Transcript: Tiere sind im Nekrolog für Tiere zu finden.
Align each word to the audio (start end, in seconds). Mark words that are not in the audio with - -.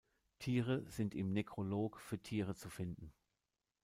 Tiere 0.39 0.83
sind 0.89 1.13
im 1.13 1.31
Nekrolog 1.31 1.99
für 1.99 2.17
Tiere 2.17 2.55
zu 2.55 2.71
finden. 2.71 3.13